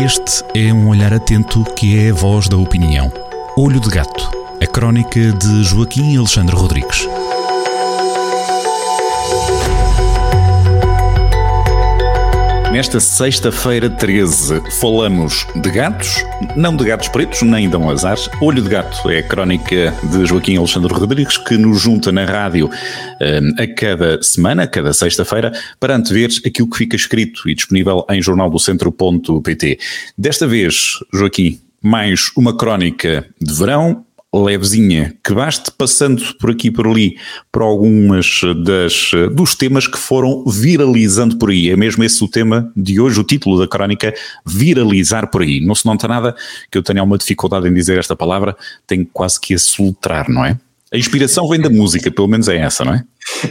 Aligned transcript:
Este 0.00 0.44
é 0.54 0.72
um 0.72 0.88
olhar 0.88 1.12
atento 1.12 1.64
que 1.74 1.98
é 1.98 2.10
a 2.10 2.14
voz 2.14 2.48
da 2.48 2.56
opinião. 2.56 3.12
Olho 3.56 3.80
de 3.80 3.88
Gato, 3.88 4.30
a 4.62 4.66
crónica 4.66 5.32
de 5.32 5.64
Joaquim 5.64 6.16
Alexandre 6.16 6.54
Rodrigues. 6.54 7.04
Nesta 12.78 13.00
sexta-feira 13.00 13.90
13 13.90 14.62
falamos 14.78 15.44
de 15.56 15.68
gatos, 15.68 16.24
não 16.54 16.76
de 16.76 16.84
gatos 16.84 17.08
pretos, 17.08 17.42
nem 17.42 17.66
um 17.74 17.90
azar. 17.90 18.16
Olho 18.40 18.62
de 18.62 18.68
Gato 18.68 19.10
é 19.10 19.18
a 19.18 19.22
crónica 19.24 19.92
de 20.04 20.24
Joaquim 20.24 20.56
Alexandre 20.56 20.94
Rodrigues 20.94 21.36
que 21.38 21.56
nos 21.56 21.80
junta 21.80 22.12
na 22.12 22.24
rádio 22.24 22.70
um, 22.70 23.60
a 23.60 23.66
cada 23.66 24.22
semana, 24.22 24.62
a 24.62 24.66
cada 24.68 24.92
sexta-feira, 24.92 25.50
para 25.80 25.96
antever 25.96 26.30
aquilo 26.46 26.70
que 26.70 26.78
fica 26.78 26.94
escrito 26.94 27.50
e 27.50 27.54
disponível 27.56 28.06
em 28.08 28.22
jornaldocentro.pt. 28.22 29.78
Desta 30.16 30.46
vez, 30.46 31.00
Joaquim, 31.12 31.60
mais 31.82 32.30
uma 32.36 32.56
crónica 32.56 33.26
de 33.40 33.54
verão, 33.54 34.06
levezinha, 34.34 35.14
que 35.24 35.32
baste 35.32 35.70
passando 35.70 36.22
por 36.34 36.50
aqui 36.50 36.70
por 36.70 36.86
ali 36.86 37.16
por 37.50 37.62
algumas 37.62 38.40
das, 38.64 39.10
dos 39.34 39.54
temas 39.54 39.86
que 39.86 39.96
foram 39.98 40.44
viralizando 40.44 41.38
por 41.38 41.50
aí. 41.50 41.70
É 41.70 41.76
mesmo 41.76 42.04
esse 42.04 42.22
o 42.22 42.28
tema 42.28 42.70
de 42.76 43.00
hoje, 43.00 43.18
o 43.18 43.24
título 43.24 43.58
da 43.58 43.66
crónica, 43.66 44.14
viralizar 44.44 45.28
por 45.30 45.42
aí. 45.42 45.60
Não 45.60 45.74
se 45.74 45.86
nota 45.86 46.06
nada 46.06 46.36
que 46.70 46.76
eu 46.76 46.82
tenha 46.82 47.02
uma 47.02 47.16
dificuldade 47.16 47.68
em 47.68 47.74
dizer 47.74 47.98
esta 47.98 48.14
palavra, 48.14 48.56
tenho 48.86 49.06
quase 49.06 49.40
que 49.40 49.54
a 49.54 49.58
soltar, 49.58 50.28
não 50.28 50.44
é? 50.44 50.58
A 50.92 50.96
inspiração 50.96 51.48
vem 51.48 51.60
da 51.60 51.68
música, 51.68 52.10
pelo 52.10 52.28
menos 52.28 52.48
é 52.48 52.56
essa, 52.56 52.84
não 52.84 52.94
é? 52.94 53.04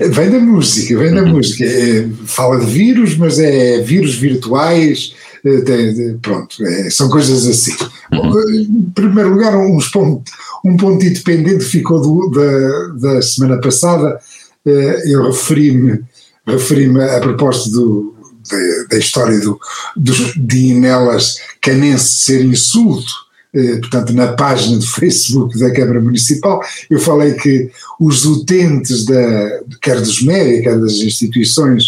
Vem 0.10 0.32
da 0.32 0.40
música, 0.40 0.98
vem 0.98 1.14
da 1.14 1.22
uhum. 1.22 1.34
música. 1.34 1.64
É, 1.64 2.08
fala 2.26 2.60
de 2.60 2.66
vírus, 2.66 3.16
mas 3.16 3.38
é 3.40 3.80
vírus 3.82 4.16
virtuais, 4.16 5.14
é, 5.46 5.58
de, 5.58 5.94
de, 5.94 6.18
pronto, 6.20 6.66
é, 6.66 6.90
são 6.90 7.10
coisas 7.10 7.46
assim. 7.46 7.76
Uhum. 8.12 8.50
Em 8.52 8.92
primeiro 8.94 9.30
lugar, 9.30 9.56
uns 9.56 9.88
pontos 9.90 10.34
um 10.68 10.76
ponto 10.76 11.06
independente 11.06 11.64
ficou 11.64 12.02
do, 12.02 12.30
da, 12.32 13.14
da 13.14 13.22
semana 13.22 13.60
passada. 13.60 14.20
Eh, 14.66 15.04
eu 15.06 15.24
referi-me 15.24 16.04
referi 16.46 16.90
a 17.02 17.20
propósito 17.20 17.72
do, 17.72 18.16
da, 18.50 18.88
da, 18.90 18.98
história 18.98 19.40
do, 19.40 19.60
dos, 19.96 20.34
de 20.36 20.58
Inelas 20.68 21.38
Canense 21.62 22.20
ser 22.20 22.44
insulto, 22.44 23.12
eh, 23.12 23.27
portanto, 23.82 24.14
na 24.14 24.34
página 24.34 24.78
do 24.78 24.86
Facebook 24.88 25.58
da 25.60 25.72
Câmara 25.72 26.02
Municipal, 26.02 26.62
eu 26.90 27.00
falei 27.00 27.34
que 27.34 27.70
os 28.00 28.26
utentes, 28.26 29.06
da, 29.06 29.62
quer 29.82 30.00
dos 30.00 30.22
médicos, 30.22 30.64
quer 30.64 30.80
das 30.80 30.94
instituições, 30.94 31.84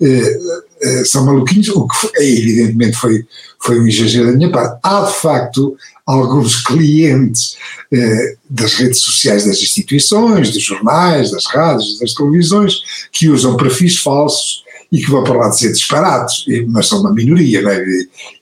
eh, 0.00 0.38
eh, 0.82 1.04
são 1.04 1.24
maluquinhos, 1.24 1.68
o 1.68 1.86
que 1.86 2.08
evidentemente 2.20 2.96
foi, 2.96 3.24
foi 3.60 3.80
um 3.80 3.86
exagero 3.86 4.26
da 4.26 4.32
minha 4.32 4.50
parte. 4.50 4.80
Há, 4.82 5.02
de 5.02 5.14
facto, 5.14 5.76
alguns 6.04 6.60
clientes 6.62 7.56
eh, 7.92 8.36
das 8.50 8.74
redes 8.74 9.00
sociais 9.00 9.44
das 9.44 9.62
instituições, 9.62 10.50
dos 10.50 10.62
jornais, 10.62 11.30
das 11.30 11.46
rádios, 11.46 12.00
das 12.00 12.14
televisões, 12.14 12.74
que 13.12 13.28
usam 13.28 13.56
perfis 13.56 13.98
falsos 13.98 14.61
e 14.92 15.00
que 15.00 15.10
vão 15.10 15.24
para 15.24 15.38
lá 15.38 15.48
dizer 15.48 15.72
disparados, 15.72 16.44
mas 16.68 16.86
são 16.86 17.00
uma 17.00 17.12
minoria, 17.12 17.60
é? 17.66 17.84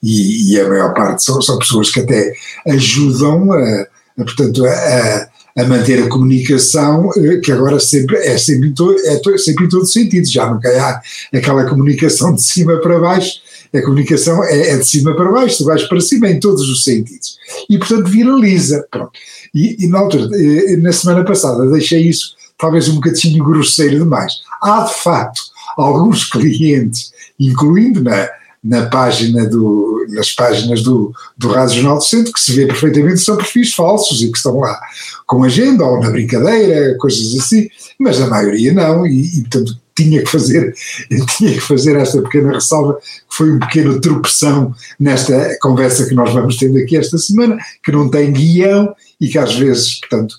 e, 0.03 0.53
e, 0.53 0.61
a 0.61 0.69
maior 0.69 0.93
parte 0.93 1.25
são, 1.25 1.41
são 1.41 1.57
pessoas 1.59 1.91
que 1.91 2.01
até 2.01 2.35
ajudam 2.67 3.53
a, 3.53 3.87
a 4.19 4.25
portanto, 4.25 4.67
a, 4.67 5.29
a, 5.57 5.65
manter 5.65 6.03
a 6.03 6.09
comunicação, 6.09 7.09
eh, 7.17 7.37
que 7.37 7.53
agora 7.53 7.79
sempre, 7.79 8.17
é, 8.17 8.37
sempre 8.37 8.75
é 9.07 9.39
sempre 9.39 9.67
em 9.67 9.69
todo 9.69 9.87
sentido, 9.87 10.29
já 10.29 10.53
nunca 10.53 10.69
há 10.69 11.01
aquela 11.39 11.65
comunicação 11.69 12.35
de 12.35 12.43
cima 12.43 12.79
para 12.79 12.99
baixo, 12.99 13.41
a 13.73 13.81
comunicação 13.83 14.43
é, 14.43 14.71
é, 14.71 14.77
de 14.77 14.85
cima 14.85 15.15
para 15.15 15.31
baixo, 15.31 15.59
de 15.59 15.65
baixo 15.65 15.89
para 15.89 16.01
cima, 16.01 16.29
em 16.29 16.41
todos 16.41 16.69
os 16.69 16.83
sentidos. 16.83 17.39
E, 17.69 17.79
portanto, 17.79 18.09
viraliza. 18.09 18.85
Pronto. 18.91 19.13
E, 19.55 19.85
e 19.85 19.87
na, 19.87 20.01
altura, 20.01 20.29
eh, 20.35 20.77
na 20.79 20.93
semana 20.93 21.25
passada 21.25 21.65
deixei 21.71 22.09
isso 22.09 22.35
talvez 22.59 22.89
um 22.89 22.97
bocadinho 22.97 23.43
grosseiro 23.43 23.99
demais. 24.01 24.35
Há, 24.61 24.83
de 24.83 24.95
facto, 24.95 25.41
alguns 25.77 26.25
clientes, 26.25 27.13
incluindo 27.39 28.03
na, 28.03 28.29
na 28.63 28.87
página 28.87 29.47
do, 29.47 30.07
nas 30.11 30.33
páginas 30.33 30.83
do, 30.83 31.13
do 31.37 31.49
Rádio 31.49 31.77
Jornal 31.77 31.99
do 31.99 32.05
Centro, 32.05 32.33
que 32.33 32.41
se 32.41 32.53
vê 32.53 32.67
perfeitamente 32.67 33.21
são 33.21 33.37
perfis 33.37 33.73
falsos 33.73 34.23
e 34.23 34.31
que 34.31 34.37
estão 34.37 34.59
lá 34.59 34.79
com 35.27 35.45
agenda 35.45 35.85
ou 35.85 36.01
na 36.01 36.11
brincadeira, 36.11 36.97
coisas 36.99 37.39
assim, 37.39 37.69
mas 37.99 38.21
a 38.21 38.27
maioria 38.27 38.73
não, 38.73 39.07
e, 39.07 39.39
e 39.39 39.41
portanto 39.43 39.79
tinha 39.97 40.23
que 40.23 40.31
fazer, 40.31 40.75
tinha 41.37 41.55
que 41.55 41.61
fazer 41.61 41.97
esta 41.97 42.23
pequena 42.23 42.53
ressalva, 42.53 42.95
que 42.95 43.37
foi 43.37 43.53
um 43.53 43.59
pequeno 43.59 44.01
tropeção 44.01 44.75
nesta 44.99 45.57
conversa 45.61 46.07
que 46.07 46.15
nós 46.15 46.33
vamos 46.33 46.57
tendo 46.57 46.79
aqui 46.79 46.97
esta 46.97 47.19
semana, 47.19 47.59
que 47.83 47.93
não 47.93 48.09
tem 48.09 48.33
guião 48.33 48.95
e 49.21 49.29
que 49.29 49.39
às 49.39 49.55
vezes, 49.55 50.01
portanto, 50.01 50.37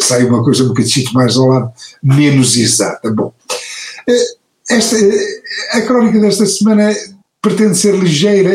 sai 0.00 0.24
uma 0.24 0.44
coisa 0.44 0.64
um 0.64 0.68
bocadinho 0.68 1.12
mais 1.12 1.36
ao 1.36 1.46
lado, 1.46 1.72
menos 2.02 2.56
exata. 2.56 3.10
Bom, 3.10 3.32
eh, 4.08 4.39
esta, 4.70 4.96
a 5.72 5.80
crónica 5.82 6.20
desta 6.20 6.46
semana 6.46 6.94
pretende 7.42 7.76
ser 7.76 7.94
ligeira, 7.94 8.52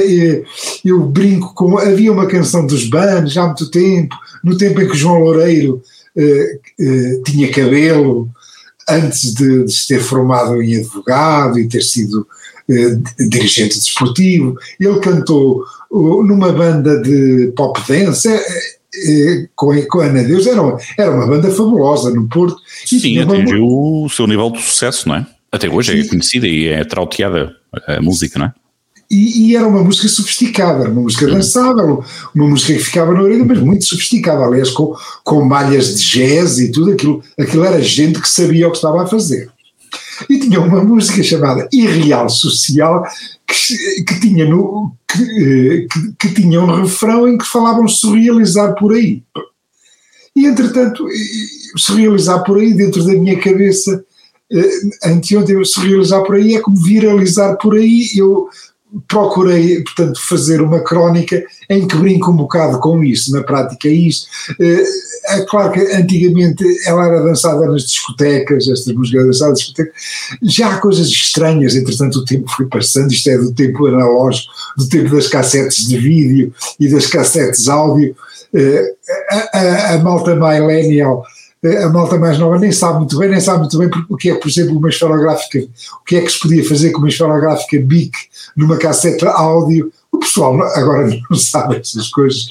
eu 0.84 1.00
brinco 1.06 1.54
com, 1.56 1.78
havia 1.78 2.12
uma 2.12 2.28
canção 2.28 2.66
dos 2.68 2.88
Banos 2.88 3.34
já 3.34 3.44
há 3.44 3.48
muito 3.48 3.70
tempo, 3.72 4.16
no 4.44 4.58
tempo 4.58 4.80
em 4.80 4.88
que 4.88 4.98
João 4.98 5.20
Loureiro 5.20 5.82
eh, 6.16 6.60
eh, 6.80 7.22
tinha 7.26 7.52
cabelo, 7.52 8.30
antes 8.88 9.34
de, 9.34 9.66
de, 9.66 9.72
se 9.72 9.88
ter 9.88 10.00
formado 10.00 10.62
em 10.62 10.78
advogado 10.78 11.60
e 11.60 11.68
ter 11.68 11.82
sido 11.82 12.28
eh, 12.70 12.98
dirigente 13.28 13.80
desportivo, 13.80 14.56
ele 14.80 15.00
cantou 15.00 15.64
numa 15.92 16.52
banda 16.52 17.02
de 17.02 17.52
pop 17.56 17.80
dance 17.88 18.30
com, 19.56 19.82
com 19.88 20.00
a 20.00 20.06
Ana 20.06 20.24
Deus, 20.24 20.46
era 20.46 20.62
uma, 20.62 20.78
era 20.98 21.12
uma 21.12 21.28
banda 21.28 21.50
fabulosa 21.50 22.12
no 22.12 22.28
Porto. 22.30 22.58
Sim, 22.86 23.20
atingiu 23.20 23.66
uma... 23.66 24.06
o 24.06 24.10
seu 24.10 24.28
nível 24.28 24.52
de 24.52 24.62
sucesso, 24.62 25.10
não 25.10 25.16
é? 25.16 25.28
Até 25.56 25.70
hoje 25.70 25.98
é 25.98 26.04
conhecida 26.04 26.48
e 26.48 26.68
é 26.68 26.84
trauteada 26.84 27.56
a 27.88 28.02
música, 28.02 28.38
não 28.38 28.48
é? 28.48 28.54
E, 29.10 29.52
e, 29.52 29.56
era 29.56 29.68
uma 29.68 29.84
música 29.84 30.08
sofisticada, 30.08 30.90
uma 30.90 31.02
música 31.02 31.28
dançável, 31.28 32.04
uma 32.34 32.48
música 32.48 32.74
que 32.74 32.84
ficava 32.84 33.14
na 33.14 33.22
orelha, 33.22 33.46
mas 33.46 33.60
muito 33.60 33.86
sofisticada, 33.86 34.44
aliás, 34.44 34.72
com, 34.72 34.96
com 35.24 35.46
malhas 35.46 35.96
de 35.96 36.04
jazz 36.04 36.58
e 36.58 36.72
tudo 36.72 36.92
aquilo. 36.92 37.24
Aquilo 37.40 37.64
era 37.64 37.82
gente 37.82 38.20
que 38.20 38.28
sabia 38.28 38.68
o 38.68 38.72
que 38.72 38.78
estava 38.78 39.04
a 39.04 39.08
fazer. 39.08 39.50
E 40.30 40.40
tinha 40.40 40.60
uma 40.60 40.84
música 40.84 41.22
chamada 41.22 41.70
Irreal 41.72 42.30
Social 42.30 43.06
que, 43.48 44.04
que 44.04 44.20
tinha, 44.20 44.46
no, 44.46 44.92
que, 45.08 45.88
que, 45.88 46.14
que, 46.20 46.34
tinha 46.34 46.60
um 46.60 46.82
refrão 46.82 47.28
em 47.28 47.38
que 47.38 47.46
falavam 47.46 47.88
surrealizar 47.88 48.74
por 48.76 48.94
aí. 48.94 49.24
E 50.36 50.48
entretanto, 50.48 51.06
surrealizar 51.78 52.44
por 52.44 52.58
aí, 52.58 52.74
dentro 52.74 53.04
da 53.06 53.14
minha 53.14 53.40
cabeça, 53.40 54.04
eh, 54.52 55.10
anteontem, 55.10 55.64
surrealizar 55.64 56.24
por 56.24 56.36
aí 56.36 56.56
é 56.56 56.62
como 56.62 56.78
viralizar 56.78 57.56
por 57.58 57.76
aí. 57.76 58.10
Eu 58.16 58.48
procurei, 59.08 59.84
portanto, 59.84 60.20
fazer 60.22 60.62
uma 60.62 60.80
crónica 60.80 61.44
em 61.70 61.88
que 61.88 61.98
brinco 61.98 62.32
um 62.32 62.38
bocado 62.38 62.80
com 62.80 63.04
isso, 63.04 63.32
na 63.32 63.44
prática 63.44 63.88
é 63.88 63.92
isto. 63.92 64.28
É 65.28 65.42
claro 65.50 65.72
que 65.72 65.80
antigamente 65.80 66.64
ela 66.86 67.06
era 67.06 67.24
dançada 67.24 67.66
nas 67.66 67.84
discotecas, 67.84 68.68
esta 68.68 68.94
música 68.94 69.18
era 69.18 69.28
dançada 69.28 69.52
nas 69.52 69.60
discotecas, 69.60 69.94
já 70.44 70.74
há 70.74 70.78
coisas 70.78 71.08
estranhas, 71.08 71.76
entretanto 71.76 72.20
o 72.20 72.26
tempo 72.26 72.50
foi 72.56 72.68
passando, 72.68 73.12
isto 73.12 73.30
é 73.30 73.38
do 73.38 73.54
tempo 73.54 73.88
analógico, 73.88 74.54
do 74.78 74.88
tempo 74.88 75.10
das 75.10 75.28
cassetes 75.28 75.88
de 75.88 75.98
vídeo 75.98 76.54
e 76.80 76.88
das 76.88 77.08
cassetes 77.08 77.68
áudio, 77.68 78.16
eh, 78.54 78.94
a, 79.30 79.58
a, 79.58 79.94
a 79.96 79.98
malta 80.00 80.36
millennial 80.36 81.26
a 81.66 81.90
malta 81.90 82.18
mais 82.18 82.38
nova 82.38 82.60
nem 82.60 82.72
sabe 82.72 83.00
muito 83.00 83.18
bem, 83.18 83.30
nem 83.30 83.40
sabe 83.40 83.60
muito 83.60 83.78
bem 83.78 83.90
o 84.10 84.16
que 84.16 84.30
é, 84.30 84.36
por 84.36 84.48
exemplo, 84.48 84.78
uma 84.78 84.90
esferográfica, 84.90 85.60
o 86.02 86.04
que 86.06 86.16
é 86.16 86.22
que 86.22 86.32
se 86.32 86.40
podia 86.40 86.68
fazer 86.68 86.92
com 86.92 87.00
uma 87.00 87.10
esferográfica 87.10 87.80
BIC 87.80 88.14
numa 88.56 88.78
cassete 88.78 89.26
áudio. 89.26 89.92
O 90.12 90.20
pessoal 90.20 90.62
agora 90.76 91.08
não 91.30 91.38
sabe 91.38 91.78
essas 91.78 92.10
coisas. 92.10 92.48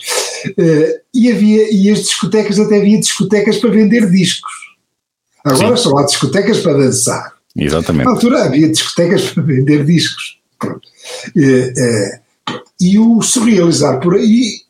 Uh, 0.58 1.00
e 1.14 1.30
havia, 1.30 1.72
e 1.72 1.90
as 1.90 2.00
discotecas, 2.00 2.58
até 2.58 2.78
havia 2.78 2.98
discotecas 2.98 3.58
para 3.58 3.70
vender 3.70 4.10
discos. 4.10 4.52
Agora 5.44 5.76
Sim. 5.76 5.82
só 5.82 5.98
há 5.98 6.04
discotecas 6.04 6.60
para 6.60 6.78
dançar. 6.78 7.32
Exatamente. 7.56 8.04
Na 8.04 8.12
altura 8.12 8.44
havia 8.44 8.68
discotecas 8.68 9.30
para 9.30 9.42
vender 9.42 9.84
discos. 9.84 10.38
Uh, 10.64 10.70
uh, 11.38 12.60
e 12.80 12.98
o 12.98 13.22
surrealizar 13.22 14.00
por 14.00 14.14
aí 14.14 14.64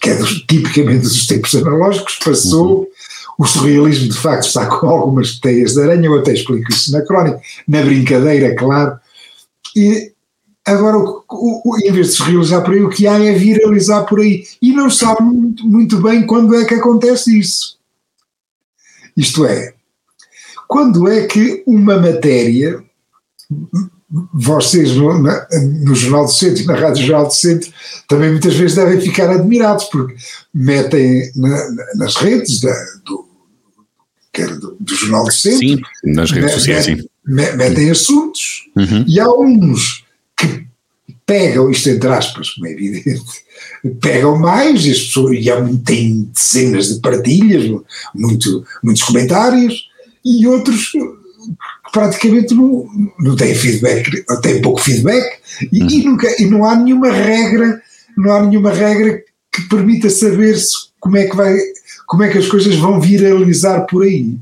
que 0.00 0.10
é 0.10 0.14
dos, 0.16 0.42
tipicamente 0.42 1.02
dos 1.02 1.26
tempos 1.26 1.54
analógicos, 1.54 2.18
passou. 2.24 2.88
O 3.38 3.46
surrealismo, 3.46 4.10
de 4.10 4.18
facto, 4.18 4.46
está 4.46 4.66
com 4.66 4.86
algumas 4.88 5.40
teias 5.40 5.72
de 5.72 5.82
aranha, 5.82 6.06
eu 6.06 6.18
até 6.18 6.32
explico 6.32 6.70
isso 6.70 6.92
na 6.92 7.00
crónica, 7.02 7.40
na 7.66 7.82
brincadeira, 7.82 8.54
claro. 8.54 8.98
E 9.74 10.12
agora, 10.64 10.98
o, 10.98 11.24
o, 11.30 11.78
em 11.78 11.90
vez 11.90 12.08
de 12.08 12.12
surrealizar 12.12 12.62
por 12.62 12.74
aí, 12.74 12.82
o 12.82 12.90
que 12.90 13.06
há 13.06 13.18
é 13.18 13.32
viralizar 13.32 14.04
por 14.04 14.20
aí. 14.20 14.44
E 14.60 14.72
não 14.72 14.90
sabe 14.90 15.22
muito, 15.22 15.66
muito 15.66 16.00
bem 16.02 16.26
quando 16.26 16.54
é 16.54 16.64
que 16.64 16.74
acontece 16.74 17.38
isso. 17.38 17.78
Isto 19.16 19.44
é, 19.46 19.74
quando 20.68 21.08
é 21.08 21.26
que 21.26 21.62
uma 21.66 21.98
matéria 21.98 22.82
vocês 24.34 24.92
no, 24.92 25.22
na, 25.22 25.46
no 25.80 25.94
Jornal 25.94 26.26
do 26.26 26.32
Centro 26.32 26.62
e 26.62 26.66
na 26.66 26.74
Rádio 26.74 27.06
Jornal 27.06 27.28
do 27.28 27.34
Centro 27.34 27.72
também 28.06 28.30
muitas 28.30 28.54
vezes 28.54 28.76
devem 28.76 29.00
ficar 29.00 29.30
admirados 29.30 29.86
porque 29.86 30.14
metem 30.52 31.32
na, 31.34 31.70
nas 31.96 32.16
redes 32.16 32.60
da, 32.60 32.74
do, 33.04 33.26
do, 34.60 34.76
do, 34.78 34.94
Jornal 34.94 35.24
do 35.24 35.32
Centro. 35.32 35.58
Sim, 35.66 35.80
nas 36.04 36.30
redes 36.30 36.52
sociais, 36.52 36.84
sim. 36.84 36.98
Metem 37.24 37.90
assuntos 37.90 38.68
uhum. 38.76 39.04
e 39.06 39.18
há 39.18 39.30
uns 39.30 40.04
que 40.36 40.66
pegam, 41.24 41.70
isto 41.70 41.88
entre 41.88 42.10
aspas, 42.10 42.50
como 42.50 42.66
é 42.66 42.72
evidente, 42.72 43.22
pegam 44.00 44.38
mais, 44.38 44.84
e 44.84 44.90
as 44.90 44.98
pessoas, 44.98 45.38
e 45.40 45.50
há, 45.50 45.56
tem 45.84 46.24
dezenas 46.24 46.94
de 46.94 47.00
partilhas, 47.00 47.64
muito, 48.14 48.66
muitos 48.82 49.02
comentários, 49.04 49.88
e 50.24 50.46
outros 50.46 50.92
praticamente 51.92 52.54
não, 52.54 52.86
não 53.20 53.36
têm 53.36 53.54
feedback, 53.54 54.24
têm 54.40 54.62
pouco 54.62 54.80
feedback, 54.80 55.38
e, 55.70 55.82
uhum. 55.82 55.90
e, 55.90 56.04
nunca, 56.04 56.42
e 56.42 56.46
não 56.46 56.64
há 56.64 56.74
nenhuma 56.74 57.10
regra, 57.10 57.80
não 58.16 58.32
há 58.32 58.42
nenhuma 58.42 58.72
regra 58.72 59.22
que 59.52 59.68
permita 59.68 60.08
saber 60.08 60.58
se, 60.58 60.72
como 60.98 61.18
é 61.18 61.26
que 61.26 61.36
vai, 61.36 61.56
como 62.06 62.22
é 62.22 62.28
que 62.30 62.38
as 62.38 62.48
coisas 62.48 62.74
vão 62.76 63.00
viralizar 63.00 63.82
por 63.82 64.04
aí. 64.04 64.36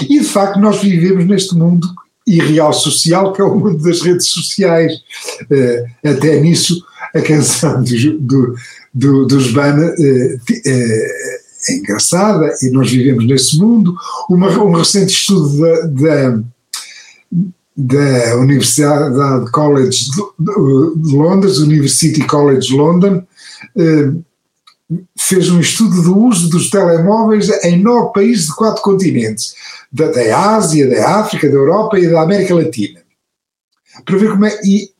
E 0.00 0.18
de 0.18 0.24
facto 0.24 0.58
nós 0.58 0.80
vivemos 0.80 1.26
neste 1.26 1.54
mundo 1.54 1.86
irreal 2.26 2.72
social, 2.72 3.32
que 3.32 3.40
é 3.40 3.44
o 3.44 3.54
mundo 3.54 3.82
das 3.82 4.00
redes 4.00 4.28
sociais. 4.28 4.94
Uh, 5.42 6.08
até 6.08 6.40
nisso, 6.40 6.82
a 7.14 7.20
canção 7.20 7.82
do, 7.82 8.18
do, 8.18 8.54
do, 8.94 9.26
dos 9.26 9.52
Bana 9.52 9.86
uh, 9.86 10.34
uh, 10.34 11.44
é 11.68 11.74
engraçada 11.76 12.54
e 12.62 12.70
nós 12.70 12.90
vivemos 12.90 13.26
nesse 13.26 13.58
mundo. 13.58 13.94
Uma, 14.28 14.48
um 14.62 14.72
recente 14.72 15.12
estudo 15.12 15.60
da, 15.60 15.80
da, 15.86 16.42
da 17.76 18.36
Universidade 18.36 19.50
College 19.50 20.10
de 20.96 21.16
Londres, 21.16 21.58
University 21.58 22.24
College 22.26 22.74
London, 22.74 23.26
fez 25.18 25.50
um 25.50 25.60
estudo 25.60 26.02
do 26.02 26.18
uso 26.18 26.48
dos 26.50 26.70
telemóveis 26.70 27.48
em 27.64 27.82
nove 27.82 28.12
países 28.12 28.46
de 28.46 28.54
quatro 28.54 28.82
continentes, 28.82 29.54
da, 29.90 30.10
da 30.10 30.56
Ásia, 30.56 30.88
da 30.88 31.20
África, 31.20 31.48
da 31.48 31.54
Europa 31.54 31.98
e 31.98 32.08
da 32.08 32.22
América 32.22 32.54
Latina. 32.54 33.00
Para 34.04 34.18
ver 34.18 34.30
como 34.30 34.44
é. 34.44 34.60
E, 34.64 34.92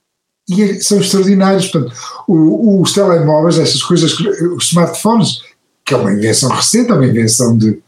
e 0.48 0.80
são 0.80 1.00
extraordinários. 1.00 1.68
Portanto, 1.68 1.94
os 2.28 2.92
telemóveis, 2.92 3.58
essas 3.58 3.82
coisas, 3.82 4.12
os 4.18 4.66
smartphones, 4.66 5.42
que 5.84 5.94
é 5.94 5.96
uma 5.96 6.12
invenção 6.12 6.50
recente, 6.50 6.90
é 6.90 6.94
uma 6.94 7.06
invenção 7.06 7.56
de 7.56 7.82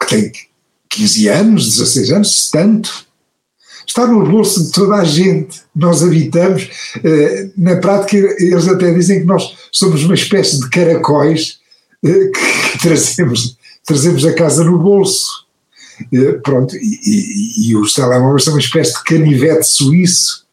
que 0.00 0.06
tem 0.08 0.32
15 0.88 1.28
anos, 1.28 1.76
16 1.76 2.12
anos, 2.12 2.50
tanto, 2.50 3.03
está 3.86 4.06
no 4.06 4.24
bolso 4.26 4.64
de 4.64 4.70
toda 4.72 4.96
a 4.96 5.04
gente. 5.04 5.62
Nós 5.74 6.02
habitamos, 6.02 6.68
eh, 7.02 7.50
na 7.56 7.76
prática, 7.76 8.16
eles 8.38 8.68
até 8.68 8.92
dizem 8.92 9.20
que 9.20 9.26
nós 9.26 9.54
somos 9.70 10.04
uma 10.04 10.14
espécie 10.14 10.60
de 10.60 10.68
caracóis 10.68 11.58
eh, 12.04 12.30
que 12.72 12.78
trazemos, 12.80 13.56
trazemos 13.84 14.24
a 14.24 14.32
casa 14.32 14.64
no 14.64 14.78
bolso. 14.78 15.44
Eh, 16.12 16.32
pronto, 16.42 16.74
e, 16.76 17.00
e, 17.04 17.68
e, 17.68 17.76
os 17.76 17.94
telemóveis 17.94 18.44
são 18.44 18.54
uma 18.54 18.60
espécie 18.60 18.94
de 18.94 19.04
canivete 19.04 19.66
suíço, 19.66 20.44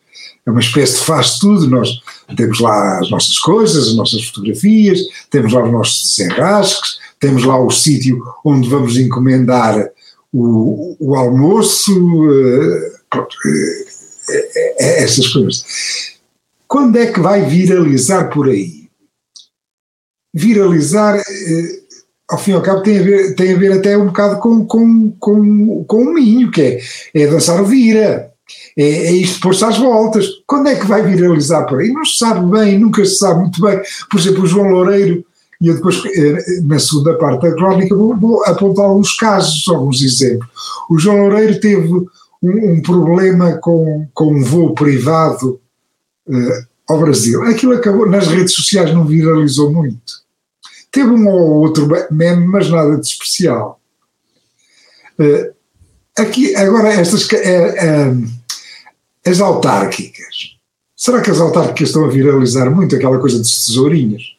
é 0.45 0.51
uma 0.51 0.59
espécie 0.59 0.99
de 0.99 1.05
faz 1.05 1.39
tudo. 1.39 1.67
Nós 1.67 1.89
temos 2.35 2.59
lá 2.59 2.99
as 2.99 3.09
nossas 3.09 3.37
coisas, 3.39 3.87
as 3.87 3.95
nossas 3.95 4.23
fotografias, 4.25 4.99
temos 5.29 5.53
lá 5.53 5.63
os 5.63 5.71
nossos 5.71 6.15
desenrasques, 6.15 6.99
temos 7.19 7.43
lá 7.43 7.59
o 7.59 7.69
sítio 7.69 8.23
onde 8.45 8.69
vamos 8.69 8.97
encomendar 8.97 9.89
o, 10.33 10.95
o 10.99 11.15
almoço, 11.15 11.91
É, 13.13 13.97
é, 14.29 14.75
é, 14.79 15.03
essas 15.03 15.27
coisas. 15.27 15.65
Quando 16.67 16.97
é 16.97 17.11
que 17.11 17.19
vai 17.19 17.43
viralizar 17.43 18.29
por 18.29 18.47
aí? 18.47 18.89
Viralizar, 20.33 21.17
eh, 21.17 21.81
ao 22.29 22.37
fim 22.37 22.51
e 22.51 22.53
ao 22.53 22.61
cabo, 22.61 22.81
tem 22.81 22.99
a 22.99 23.03
ver, 23.03 23.35
tem 23.35 23.53
a 23.53 23.57
ver 23.57 23.73
até 23.73 23.97
um 23.97 24.05
bocado 24.05 24.39
com, 24.39 24.65
com, 24.65 25.11
com, 25.19 25.83
com 25.83 26.03
o 26.03 26.13
minho, 26.13 26.49
que 26.49 26.61
é, 26.61 26.79
é 27.13 27.27
dançar 27.27 27.61
o 27.61 27.65
vira. 27.65 28.31
É, 28.77 28.83
é 28.83 29.11
isto 29.11 29.41
pôr-se 29.41 29.65
às 29.65 29.77
voltas. 29.77 30.27
Quando 30.47 30.67
é 30.67 30.75
que 30.75 30.85
vai 30.85 31.01
viralizar 31.01 31.65
por 31.65 31.81
aí? 31.81 31.91
Não 31.91 32.05
se 32.05 32.17
sabe 32.17 32.49
bem, 32.49 32.79
nunca 32.79 33.03
se 33.03 33.17
sabe 33.17 33.41
muito 33.41 33.61
bem. 33.61 33.81
Por 34.09 34.19
exemplo, 34.19 34.43
o 34.43 34.47
João 34.47 34.69
Loureiro, 34.69 35.25
e 35.59 35.67
eu 35.67 35.75
depois, 35.75 36.01
eh, 36.05 36.61
na 36.63 36.79
segunda 36.79 37.17
parte 37.17 37.41
da 37.41 37.53
crónica, 37.53 37.93
vou, 37.93 38.15
vou 38.15 38.45
apontar 38.45 38.85
alguns 38.85 39.13
casos, 39.15 39.67
alguns 39.67 40.01
exemplos. 40.01 40.49
O 40.89 40.97
João 40.97 41.17
Loureiro 41.17 41.59
teve 41.59 42.05
um, 42.41 42.81
problema 42.81 43.57
com, 43.57 44.07
com 44.13 44.33
um 44.33 44.43
voo 44.43 44.73
privado 44.73 45.61
uh, 46.27 46.67
ao 46.88 46.99
Brasil. 46.99 47.43
Aquilo 47.43 47.73
acabou, 47.73 48.09
nas 48.09 48.27
redes 48.27 48.53
sociais 48.53 48.93
não 48.93 49.05
viralizou 49.05 49.71
muito. 49.71 50.21
Teve 50.91 51.09
um 51.09 51.27
ou 51.27 51.61
outro 51.61 51.88
meme, 52.09 52.47
mas 52.47 52.69
nada 52.69 52.97
de 52.97 53.05
especial. 53.05 53.79
Uh, 55.19 55.53
aqui, 56.17 56.55
agora, 56.55 56.89
estas 56.89 57.25
uh, 57.25 58.41
as 59.25 59.39
autárquicas. 59.39 60.57
Será 60.95 61.21
que 61.21 61.31
as 61.31 61.39
autárquicas 61.39 61.89
estão 61.89 62.05
a 62.05 62.09
viralizar 62.09 62.69
muito 62.69 62.95
aquela 62.95 63.19
coisa 63.19 63.38
dos 63.38 63.65
tesourinhos? 63.65 64.35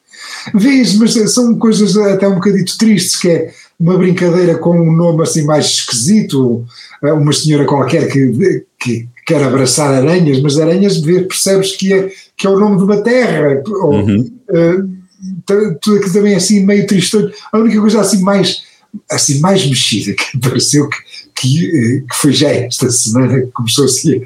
Vês, 0.55 0.95
mas 0.95 1.15
são 1.33 1.57
coisas 1.57 1.97
até 1.97 2.27
um 2.29 2.35
bocadito 2.35 2.77
tristes, 2.79 3.17
que 3.17 3.29
é 3.29 3.55
uma 3.79 3.99
brincadeira 3.99 4.57
com 4.57 4.79
um 4.81 4.93
nome 4.93 5.23
assim 5.23 5.45
mais 5.45 5.67
esquisito, 5.67 6.65
uma 7.03 7.33
senhora 7.33 7.65
qualquer 7.65 8.09
que, 8.09 8.65
que 8.79 9.09
quer 9.27 9.43
abraçar 9.43 9.93
aranhas, 9.93 10.41
mas 10.41 10.59
aranhas 10.59 10.99
percebes 10.99 11.77
que 11.77 11.93
é, 11.93 12.11
que 12.37 12.47
é 12.47 12.51
o 12.51 12.59
nome 12.59 12.77
de 12.77 12.85
uma 12.85 13.03
terra, 13.03 13.63
ou, 13.67 13.93
uhum. 13.93 14.31
uh, 14.51 15.03
tudo 15.47 15.97
aquilo 15.97 16.13
também 16.13 16.35
assim 16.35 16.65
meio 16.65 16.87
tristão. 16.87 17.31
A 17.53 17.59
única 17.59 17.81
coisa 17.81 18.01
assim 18.01 18.23
mais, 18.23 18.63
assim 19.11 19.41
mais 19.41 19.67
mexida 19.67 20.15
que 20.15 20.37
apareceu, 20.37 20.89
que, 20.89 20.99
que, 21.35 21.67
eh, 21.67 22.01
que 22.09 22.17
foi 22.17 22.33
já 22.33 22.51
esta 22.51 22.91
semana 22.91 23.41
que 23.41 23.47
começou 23.49 23.85
assim 23.85 24.23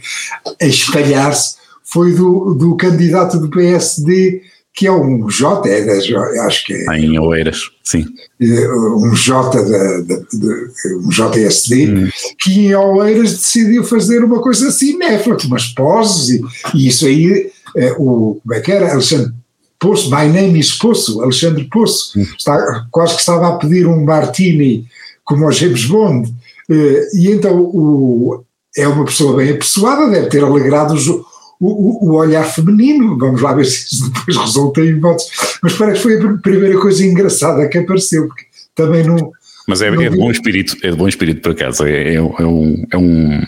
a 0.61 0.67
espalhar-se, 0.67 1.57
foi 1.85 2.13
do, 2.13 2.55
do 2.55 2.77
candidato 2.77 3.39
do 3.39 3.49
PSD 3.49 4.43
que 4.77 4.87
é 4.87 4.93
um 4.93 5.27
J, 5.31 5.67
é 5.71 5.85
da, 5.87 6.47
acho 6.47 6.67
que 6.67 6.75
é. 6.75 6.99
Em 6.99 7.19
Oeiras, 7.19 7.71
sim. 7.83 8.05
Eh, 8.39 8.69
um 8.69 9.15
J 9.15 9.63
da, 9.63 10.01
da, 10.03 10.17
de, 10.31 10.95
um 11.03 11.09
JSD, 11.09 11.89
hum. 11.89 12.11
que 12.39 12.67
em 12.67 12.75
Oeiras 12.75 13.33
decidiu 13.33 13.83
fazer 13.83 14.23
uma 14.23 14.43
coisa 14.43 14.69
assim, 14.69 14.99
néfila, 14.99 15.39
umas 15.47 15.69
poses, 15.69 16.29
e, 16.29 16.45
e 16.75 16.89
isso 16.89 17.07
aí, 17.07 17.51
é, 17.75 17.93
o, 17.93 18.39
como 18.43 18.55
é 18.55 18.61
que 18.61 18.71
era? 18.71 18.93
Alexandre 18.93 19.33
Poço, 19.79 20.11
My 20.11 20.29
Name 20.29 20.61
is 20.61 20.73
Poço, 20.73 21.23
Alexandre 21.23 21.65
Poço, 21.73 22.21
hum. 22.21 22.27
está, 22.39 22.87
quase 22.91 23.15
que 23.15 23.21
estava 23.21 23.49
a 23.49 23.57
pedir 23.57 23.87
um 23.87 24.05
martini 24.05 24.87
como 25.25 25.47
o 25.47 25.53
James 25.53 25.87
Bond, 25.87 26.31
eh, 26.71 27.09
e 27.15 27.31
então 27.31 27.59
o, 27.59 28.45
é 28.77 28.87
uma 28.87 29.07
pessoa 29.07 29.39
bem 29.39 29.53
apessoada, 29.53 30.11
deve 30.11 30.29
ter 30.29 30.45
alegrado 30.45 30.93
os 30.93 31.09
o, 31.61 32.09
o, 32.09 32.15
olhar 32.17 32.45
feminino. 32.45 33.19
Vamos 33.19 33.41
lá 33.43 33.55
ver 33.55 33.65
se 33.65 33.95
isso 33.95 34.11
depois 34.11 34.37
resulta 34.37 34.81
em 34.81 34.99
votos. 35.01 35.27
Mas 35.63 35.75
parece 35.75 36.03
que 36.03 36.03
foi 36.03 36.21
a 36.21 36.39
primeira 36.39 36.79
coisa 36.79 37.05
engraçada 37.05 37.69
que 37.69 37.79
apareceu, 37.79 38.27
porque 38.27 38.45
também 38.75 39.05
não. 39.05 39.33
Mas 39.67 39.83
é, 39.83 39.89
é 39.89 40.11
de 40.11 40.17
bom 40.17 40.31
espírito, 40.31 40.77
é 40.83 40.91
de 40.91 40.97
bom 40.97 41.09
espírito 41.09 41.41
por 41.41 41.53
acaso. 41.53 41.85
É, 41.85 42.15
é, 42.15 42.15
é, 42.15 42.23
um, 42.23 42.87
é 42.93 42.97
um. 42.97 43.43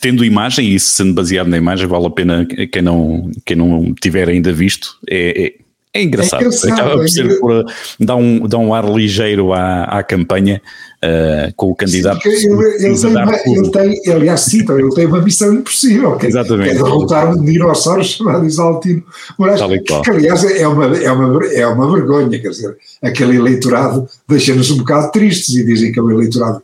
Tendo 0.00 0.24
imagem 0.24 0.74
e 0.74 0.80
sendo 0.80 1.14
baseado 1.14 1.48
na 1.48 1.58
imagem, 1.58 1.86
vale 1.86 2.06
a 2.06 2.10
pena 2.10 2.46
quem 2.46 2.82
não, 2.82 3.30
quem 3.44 3.56
não 3.56 3.94
tiver 3.94 4.28
ainda 4.28 4.52
visto. 4.52 4.96
É, 5.08 5.46
é, 5.46 5.54
é 5.92 6.02
engraçado. 6.02 6.42
É 6.42 6.46
engraçado 6.46 6.72
Acaba 6.72 6.96
por 6.96 7.08
ser 7.08 7.38
por, 7.38 7.64
dá, 8.00 8.16
um, 8.16 8.46
dá 8.46 8.56
um 8.56 8.72
ar 8.72 8.84
ligeiro 8.88 9.52
à, 9.52 9.84
à 9.84 10.02
campanha 10.02 10.62
uh, 11.04 11.52
com 11.56 11.70
o 11.70 11.74
candidato. 11.74 12.22
Sim, 12.22 12.52
ele, 12.52 12.86
ele, 12.86 13.00
tem 13.00 13.10
uma, 13.10 13.36
ele, 13.46 13.70
tem, 13.70 14.12
aliás, 14.12 14.40
sim, 14.40 14.58
então, 14.58 14.78
ele 14.78 14.94
tem 14.94 15.06
uma 15.06 15.22
missão 15.22 15.52
impossível, 15.54 16.16
que, 16.16 16.26
Exatamente. 16.26 16.70
é 16.70 16.74
derrotar 16.74 17.30
um 17.30 17.44
dinossauro 17.44 18.02
chamado 18.04 18.46
Isaltino 18.46 19.02
Moraes, 19.38 19.60
que, 19.60 19.78
que, 19.80 20.10
aliás 20.10 20.44
é 20.44 20.66
uma, 20.66 20.96
é, 20.96 21.10
uma, 21.10 21.46
é 21.46 21.66
uma 21.66 21.92
vergonha, 21.92 22.40
quer 22.40 22.50
dizer, 22.50 22.76
aquele 23.02 23.36
eleitorado 23.36 24.08
deixa-nos 24.28 24.70
um 24.70 24.78
bocado 24.78 25.12
tristes 25.12 25.54
e 25.54 25.64
dizem 25.64 25.92
que 25.92 25.98
é 25.98 26.02
um 26.02 26.10
eleitorado 26.10 26.62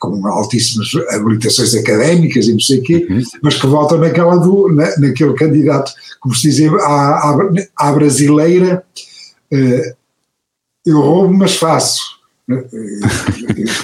com 0.00 0.26
altíssimas 0.26 0.90
habilitações 1.10 1.74
académicas 1.74 2.46
e 2.46 2.52
não 2.52 2.60
sei 2.60 2.78
o 2.78 2.82
quê, 2.82 3.06
uhum. 3.08 3.22
mas 3.42 3.54
que 3.56 3.66
votam 3.66 3.98
naquela 3.98 4.36
do, 4.36 4.68
na, 4.72 4.96
naquele 4.98 5.34
candidato, 5.34 5.92
como 6.20 6.34
se 6.34 6.50
diz, 6.50 6.72
à, 6.72 6.86
à, 6.86 7.38
à 7.76 7.92
brasileira, 7.92 8.82
uh, 9.52 10.00
eu 10.84 11.00
roubo, 11.00 11.34
mas 11.34 11.56
faço. 11.56 12.19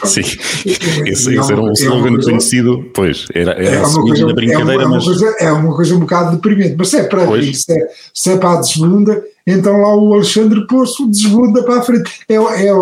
Sim, 0.04 0.22
esse, 0.66 1.34
esse 1.34 1.52
era 1.52 1.60
um 1.60 1.72
slogan 1.72 2.20
conhecido, 2.20 2.90
pois, 2.94 3.26
era, 3.34 3.52
era 3.52 3.76
é 3.76 3.86
uma 3.86 4.02
coisa, 4.02 4.32
brincadeira, 4.32 4.82
é 4.82 4.86
uma, 4.86 4.96
mas... 4.96 5.04
coisa, 5.04 5.36
é 5.38 5.52
uma 5.52 5.74
coisa 5.74 5.94
um 5.94 6.00
bocado 6.00 6.36
deprimente, 6.36 6.74
mas 6.76 6.88
se 6.88 6.96
é 6.96 7.04
para 7.04 7.24
rir, 7.24 7.54
se 7.54 7.72
é, 7.72 7.88
se 8.12 8.30
é 8.30 8.36
para 8.36 8.54
a 8.54 8.60
desbunda, 8.60 9.22
então 9.46 9.80
lá 9.80 9.94
o 9.96 10.14
Alexandre 10.14 10.66
Poço 10.66 11.08
desbunda 11.08 11.62
para 11.62 11.78
a 11.78 11.82
frente. 11.82 12.10
É, 12.28 12.34
é, 12.34 12.72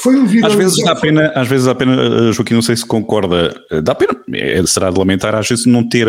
Foi 0.00 0.16
um 0.16 0.24
às 0.44 0.54
vezes 0.54 0.84
dá 0.84 0.94
pena, 0.94 1.32
às 1.34 1.48
vezes 1.48 1.66
dá 1.66 1.74
pena, 1.74 1.94
eh, 1.94 2.32
Joaquim, 2.32 2.54
não 2.54 2.62
sei 2.62 2.76
se 2.76 2.84
concorda, 2.84 3.58
eh, 3.70 3.80
dá 3.80 3.94
pena, 3.94 4.14
é, 4.34 4.62
será 4.66 4.90
de 4.90 4.98
lamentar 4.98 5.34
às 5.34 5.48
vezes 5.48 5.64
não 5.64 5.88
ter 5.88 6.06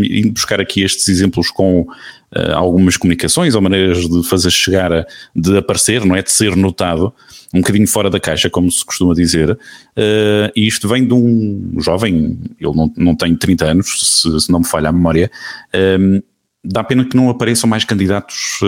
ido 0.00 0.32
buscar 0.32 0.60
aqui 0.60 0.82
estes 0.82 1.08
exemplos 1.08 1.50
com 1.50 1.86
uh, 2.34 2.54
algumas 2.54 2.96
comunicações 2.96 3.54
ou 3.54 3.60
maneiras 3.60 4.08
de 4.08 4.22
fazer 4.28 4.50
chegar, 4.50 5.06
de 5.34 5.56
aparecer, 5.56 6.04
não 6.04 6.16
é? 6.16 6.22
De 6.22 6.30
ser 6.30 6.56
notado, 6.56 7.12
um 7.52 7.60
bocadinho 7.60 7.86
fora 7.86 8.10
da 8.10 8.20
caixa, 8.20 8.50
como 8.50 8.70
se 8.70 8.84
costuma 8.84 9.14
dizer, 9.14 9.50
uh, 9.50 10.52
e 10.54 10.66
isto 10.66 10.88
vem 10.88 11.06
de 11.06 11.14
um 11.14 11.74
jovem, 11.78 12.38
ele 12.60 12.74
não, 12.74 12.92
não 12.96 13.14
tem 13.14 13.34
30 13.34 13.64
anos, 13.64 14.20
se, 14.20 14.40
se 14.40 14.52
não 14.52 14.60
me 14.60 14.66
falha 14.66 14.88
a 14.88 14.92
memória, 14.92 15.30
uh, 15.74 16.22
dá 16.64 16.84
pena 16.84 17.04
que 17.04 17.16
não 17.16 17.30
apareçam 17.30 17.68
mais 17.68 17.84
candidatos 17.84 18.60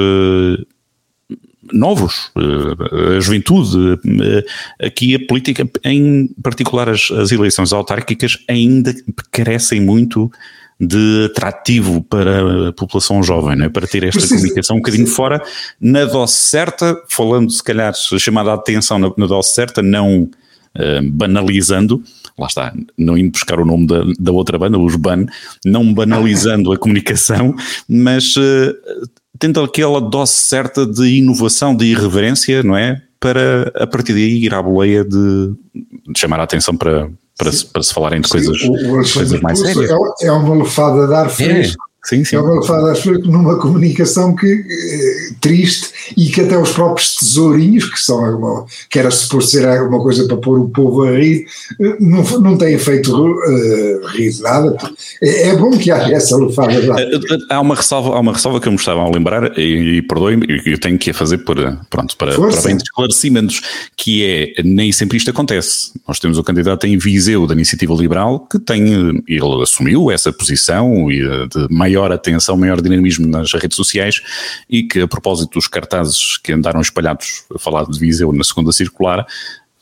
novos, 1.73 2.33
a 3.17 3.21
juventude, 3.21 3.99
aqui 4.81 5.15
a 5.15 5.27
política, 5.27 5.69
em 5.85 6.29
particular 6.43 6.89
as, 6.89 7.11
as 7.11 7.31
eleições 7.31 7.73
autárquicas, 7.73 8.39
ainda 8.49 8.95
carecem 9.31 9.81
muito 9.81 10.31
de 10.81 11.27
atrativo 11.27 12.03
para 12.03 12.69
a 12.69 12.73
população 12.73 13.23
jovem, 13.23 13.63
é? 13.63 13.69
para 13.69 13.87
ter 13.87 14.05
esta 14.05 14.19
Precisa. 14.19 14.37
comunicação 14.37 14.77
um 14.77 14.81
bocadinho 14.81 15.07
fora, 15.07 15.43
na 15.79 16.07
dose 16.07 16.33
certa, 16.33 16.97
falando 17.09 17.51
se 17.51 17.63
calhar, 17.63 17.93
chamada 18.19 18.53
a 18.53 18.55
atenção 18.55 18.99
na, 18.99 19.13
na 19.15 19.27
dose 19.27 19.53
certa, 19.53 19.83
não 19.83 20.23
uh, 20.23 21.11
banalizando, 21.13 22.03
lá 22.39 22.47
está, 22.47 22.73
não 22.97 23.19
indo 23.19 23.31
buscar 23.31 23.61
o 23.61 23.65
nome 23.67 23.87
da, 23.87 24.03
da 24.19 24.33
outra 24.33 24.59
banda, 24.59 24.79
os 24.79 24.97
BAN, 24.97 25.27
não 25.67 25.93
banalizando 25.93 26.73
a 26.73 26.79
comunicação, 26.79 27.55
mas 27.87 28.35
uh, 28.37 28.75
tendo 29.39 29.63
aquela 29.63 30.01
dose 30.01 30.33
certa 30.33 30.87
de 30.87 31.19
inovação, 31.19 31.77
de 31.77 31.87
irreverência, 31.87 32.63
não 32.63 32.77
é? 32.77 33.03
Para 33.19 33.71
a 33.75 33.87
partir 33.87 34.15
daí 34.15 34.45
ir 34.45 34.55
à 34.55 34.63
boleia 34.63 35.05
de, 35.05 35.53
de 36.09 36.19
chamar 36.19 36.41
a 36.41 36.45
atenção 36.45 36.75
para, 36.75 37.11
para, 37.41 37.53
se, 37.53 37.65
para 37.65 37.83
se 37.83 37.95
falarem 37.95 38.21
de 38.21 38.29
Sim, 38.29 38.33
coisas, 38.33 38.63
o, 38.63 39.13
coisas 39.15 39.41
mais 39.41 39.59
sérias. 39.59 39.91
É, 40.21 40.27
é 40.27 40.33
uma 40.33 40.63
lefada 40.63 41.07
de 41.07 41.15
ar 41.15 41.27
é. 41.27 41.29
fresco. 41.31 41.83
É. 41.87 41.90
Sim, 42.03 42.25
sim. 42.25 42.37
Uma 42.37 42.61
lefada 42.61 42.95
numa 43.25 43.59
comunicação 43.59 44.35
que, 44.35 44.47
eh, 44.47 45.35
triste 45.39 45.91
e 46.17 46.31
que 46.31 46.41
até 46.41 46.57
os 46.57 46.73
próprios 46.73 47.17
tesourinhos, 47.17 47.85
que 47.85 48.01
são 48.01 48.19
uma, 48.39 48.65
que 48.89 48.99
era 48.99 49.11
suposto 49.11 49.51
ser 49.51 49.69
alguma 49.69 50.03
coisa 50.03 50.27
para 50.27 50.39
pôr 50.39 50.61
o 50.61 50.69
povo 50.71 51.03
a 51.03 51.11
rir, 51.11 51.45
eh, 51.79 51.97
não, 52.01 52.23
não 52.41 52.57
têm 52.57 52.79
feito 52.79 53.15
uh, 53.15 54.07
rir 54.09 54.35
nada. 54.41 54.77
É, 55.23 55.49
é, 55.49 55.57
bom 55.57 55.71
que 55.73 55.91
haja 55.91 56.15
essa 56.15 56.39
lefada. 56.39 56.73
Há 57.51 57.61
uma 57.61 57.75
ressalva, 57.75 58.17
há 58.17 58.21
uma 58.21 58.33
ressalva 58.33 58.61
que 58.61 58.69
eu 58.69 58.73
me 58.73 58.79
estava 58.79 59.03
a 59.03 59.11
lembrar, 59.11 59.59
e, 59.59 59.99
e 59.99 60.03
perdoe-me, 60.03 60.63
eu 60.65 60.79
tenho 60.79 60.99
que 60.99 61.11
a 61.11 61.15
fazer 61.15 61.39
por, 61.39 61.57
pronto, 61.91 62.17
para, 62.17 62.35
para 62.35 62.63
bem 62.63 62.77
de 62.79 62.83
esclarecimentos, 62.83 63.61
que 63.95 64.25
é, 64.25 64.63
nem 64.63 64.91
sempre 64.91 65.19
isto 65.19 65.31
acontece. 65.31 65.93
Nós 66.09 66.19
temos 66.19 66.39
o 66.39 66.43
candidato 66.43 66.87
em 66.87 66.97
Viseu 66.97 67.47
da 67.47 67.53
Iniciativa 67.53 67.93
Liberal, 67.93 68.47
que 68.51 68.59
tem, 68.59 69.23
ele 69.29 69.63
assumiu 69.63 70.11
essa 70.11 70.33
posição 70.33 71.09
de 71.09 71.69
maior 71.71 71.90
maior 71.91 72.13
atenção, 72.13 72.57
maior 72.57 72.81
dinamismo 72.81 73.27
nas 73.27 73.53
redes 73.53 73.77
sociais 73.77 74.21
e 74.69 74.83
que, 74.83 75.01
a 75.01 75.09
propósito 75.09 75.55
dos 75.55 75.67
cartazes 75.67 76.37
que 76.37 76.53
andaram 76.53 76.81
espalhados 76.81 77.45
a 77.55 77.59
falar 77.59 77.85
de 77.85 77.99
Viseu 77.99 78.33
na 78.33 78.45
segunda 78.45 78.73
circular, 78.73 79.27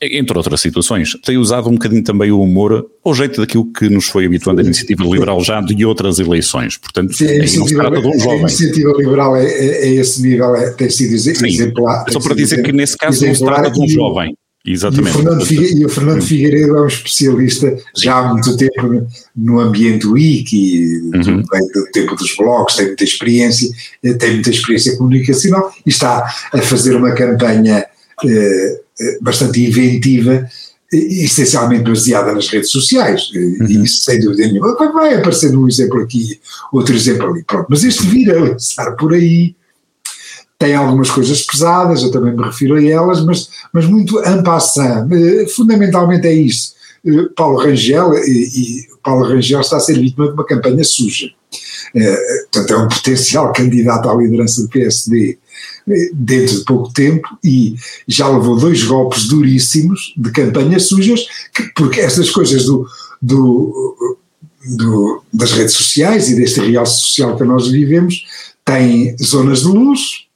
entre 0.01 0.37
outras 0.37 0.61
situações, 0.61 1.17
tem 1.25 1.37
usado 1.37 1.69
um 1.69 1.73
bocadinho 1.73 2.05
também 2.05 2.31
o 2.31 2.41
humor 2.41 2.89
ao 3.05 3.13
jeito 3.13 3.41
daquilo 3.41 3.71
que 3.73 3.89
nos 3.89 4.07
foi 4.07 4.27
habituando 4.27 4.61
a 4.61 4.65
iniciativa 4.65 5.03
liberal 5.03 5.43
já 5.43 5.61
de 5.61 5.85
outras 5.85 6.21
eleições. 6.21 6.77
Portanto, 6.77 7.13
Sim, 7.15 7.27
a, 7.27 7.35
iniciativa, 7.35 7.83
é, 7.83 7.99
um 7.99 8.31
a 8.31 8.37
iniciativa 8.37 8.93
liberal 8.97 9.37
é, 9.37 9.45
é, 9.45 9.89
é 9.89 9.95
esse 9.95 10.23
nível, 10.23 10.55
é, 10.55 10.71
tem 10.71 10.89
sido 10.89 11.15
exemplar. 11.15 12.05
Só 12.11 12.21
para 12.21 12.37
dizer 12.37 12.63
que 12.63 12.73
nesse 12.73 12.97
caso 12.97 13.27
não 13.27 13.35
se 13.35 13.45
trata 13.45 13.71
de 13.71 13.81
um 13.81 13.89
jovem. 13.89 14.37
Exatamente. 14.65 15.09
E 15.09 15.11
o 15.11 15.15
Fernando, 15.15 15.47
Figue, 15.47 15.85
o 15.85 15.89
Fernando 15.89 16.23
Figueiredo 16.23 16.77
é 16.77 16.83
um 16.83 16.87
especialista 16.87 17.77
já 17.97 18.19
há 18.19 18.33
muito 18.33 18.57
tempo 18.57 19.07
no 19.37 19.61
ambiente 19.61 20.07
wiki, 20.07 21.01
uhum. 21.15 21.43
do 21.43 21.91
tempo 21.93 22.17
dos 22.17 22.37
blogs, 22.37 22.77
tem 22.77 22.87
muita 22.87 23.05
experiência, 23.05 23.71
tem 24.03 24.35
muita 24.35 24.51
experiência 24.51 24.97
comunicacional 24.97 25.73
e 25.87 25.91
está 25.91 26.29
a 26.53 26.59
fazer 26.59 26.97
uma 26.97 27.13
campanha 27.13 27.87
eh, 28.25 28.81
eh 29.01 29.19
bastante 29.21 29.65
inventiva, 29.65 30.47
essencialmente 30.93 31.85
baseada 31.85 32.35
nas 32.35 32.49
redes 32.49 32.71
sociais, 32.71 33.31
uhum. 33.35 33.67
e 33.69 33.85
isso 33.85 34.03
sem 34.03 34.21
dúvida 34.21 34.49
nenhuma. 34.49 34.75
Vai 34.93 35.15
aparecer 35.15 35.57
um 35.57 35.69
exemplo 35.69 36.01
aqui, 36.01 36.41
outro 36.73 36.95
exemplo 36.95 37.31
ali, 37.31 37.45
pronto. 37.45 37.67
Mas 37.71 37.85
este 37.85 38.07
viralizar 38.07 38.97
por 38.97 39.15
aí 39.15 39.55
tem 40.59 40.75
algumas 40.75 41.11
coisas 41.11 41.43
pesadas, 41.43 42.03
eu 42.03 42.11
também 42.11 42.37
me 42.37 42.43
refiro 42.43 42.75
a 42.75 42.85
elas, 42.85 43.25
mas, 43.25 43.49
mas 43.73 43.87
muito 43.87 44.19
en 44.19 44.43
passant. 44.43 45.09
Eh, 45.13 45.47
fundamentalmente 45.47 46.27
é 46.27 46.33
isso. 46.33 46.75
Eh, 47.07 47.29
Paulo 47.37 47.59
Rangel, 47.59 48.13
e, 48.15 48.49
e 48.55 48.89
Paulo 49.03 49.25
Rangel 49.25 49.61
está 49.61 49.77
a 49.77 49.81
ser 49.81 50.01
vítima 50.01 50.27
de 50.27 50.33
uma 50.33 50.45
campanha 50.45 50.83
suja. 50.83 51.31
Eh, 51.95 52.47
portanto, 52.51 52.75
é 52.75 52.77
um 52.77 52.89
potencial 52.89 53.53
candidato 53.55 54.11
à 54.11 54.15
liderança 54.15 54.63
do 54.63 54.69
PSD 54.69 55.39
dentro 56.13 56.59
de 56.59 56.65
pouco 56.65 56.93
tempo 56.93 57.27
e 57.43 57.75
já 58.07 58.29
levou 58.29 58.59
dois 58.59 58.83
golpes 58.83 59.27
duríssimos 59.27 60.13
de 60.17 60.31
campanhas 60.33 60.87
sujas, 60.87 61.27
que, 61.55 61.63
porque 61.75 62.01
essas 62.01 62.31
coisas 62.31 62.67
do, 62.67 62.87
do, 63.23 64.07
do, 64.77 65.23
das 65.33 65.53
redes 65.53 65.75
sociais 65.75 66.29
e 66.29 66.35
deste 66.35 66.61
real 66.61 66.85
social 66.85 67.37
que 67.37 67.45
nós 67.45 67.69
vivemos 67.69 68.27
têm 68.65 69.17
zonas 69.19 69.61
de 69.61 69.69
luz, 69.69 70.28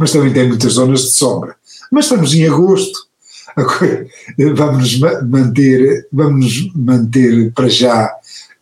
mas 0.00 0.12
também 0.12 0.32
tem 0.32 0.48
muitas 0.48 0.72
zonas 0.72 1.02
de 1.02 1.12
sombra. 1.12 1.54
Mas 1.92 2.06
estamos 2.06 2.32
em 2.34 2.46
agosto, 2.48 3.06
vamos 4.56 4.98
nos 4.98 5.22
manter, 5.28 6.08
vamos 6.10 6.72
manter 6.74 7.52
para 7.52 7.68
já 7.68 8.10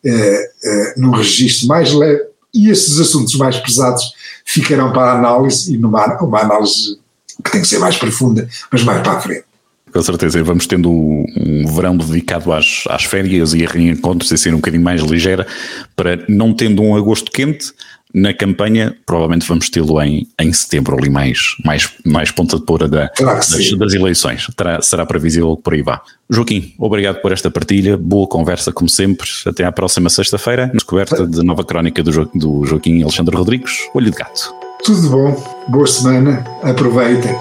eh, 0.03 0.51
eh, 0.65 0.93
num 0.97 1.11
registro 1.11 1.67
mais 1.67 1.93
leve 1.93 2.23
e 2.53 2.69
esses 2.69 2.99
assuntos 2.99 3.35
mais 3.35 3.55
pesados 3.55 4.03
ficarão 4.43 4.91
para 4.91 5.13
análise 5.13 5.73
e 5.73 5.77
numa 5.77 6.21
uma 6.21 6.41
análise 6.41 6.99
que 7.41 7.51
tem 7.51 7.61
que 7.61 7.67
ser 7.69 7.79
mais 7.79 7.95
profunda, 7.95 8.45
mas 8.69 8.83
mais 8.83 9.01
para 9.01 9.13
a 9.13 9.21
frente. 9.21 9.45
Com 9.93 10.01
certeza, 10.03 10.43
vamos 10.43 10.67
tendo 10.67 10.91
um 10.91 11.65
verão 11.73 11.97
dedicado 11.97 12.51
às, 12.51 12.83
às 12.89 13.05
férias 13.05 13.53
e 13.53 13.65
a 13.65 13.69
reencontros 13.69 14.29
e 14.31 14.37
ser 14.37 14.53
um 14.53 14.57
bocadinho 14.57 14.83
mais 14.83 15.01
ligeira 15.01 15.47
para 15.95 16.25
não 16.27 16.53
tendo 16.53 16.83
um 16.83 16.95
agosto 16.95 17.31
quente, 17.31 17.73
na 18.13 18.33
campanha, 18.33 18.95
provavelmente 19.05 19.47
vamos 19.47 19.69
tê-lo 19.69 20.01
em, 20.01 20.27
em 20.39 20.51
setembro, 20.51 20.97
ali 20.97 21.09
mais, 21.09 21.55
mais, 21.63 21.91
mais 22.05 22.31
ponta 22.31 22.57
de 22.57 22.65
pôra 22.65 22.87
da, 22.87 23.11
das, 23.19 23.49
das, 23.77 23.93
eleições. 23.93 24.47
Terá, 24.55 24.81
será 24.81 25.05
previsível 25.05 25.55
que 25.55 25.63
por 25.63 25.73
aí 25.73 25.81
vá. 25.81 26.01
Joaquim, 26.29 26.73
obrigado 26.77 27.21
por 27.21 27.31
esta 27.31 27.51
partilha, 27.51 27.97
boa 27.97 28.27
conversa 28.27 28.71
como 28.71 28.89
sempre. 28.89 29.27
Até 29.45 29.63
à 29.63 29.71
próxima 29.71 30.09
sexta-feira, 30.09 30.71
descoberta 30.73 31.25
de 31.25 31.43
nova 31.43 31.63
crónica 31.63 32.01
do, 32.01 32.11
jo, 32.11 32.29
do 32.33 32.65
Joaquim 32.65 33.03
Alexandre 33.03 33.35
Rodrigues, 33.35 33.87
Olho 33.93 34.09
de 34.09 34.17
Gato. 34.17 34.53
Tudo 34.83 35.09
bom, 35.09 35.45
boa 35.67 35.87
semana, 35.87 36.43
aproveitem. 36.63 37.35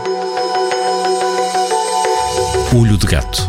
Olho 2.77 2.99
de 2.99 3.07
Gato, 3.07 3.49